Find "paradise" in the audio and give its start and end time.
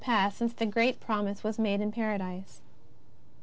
1.91-2.63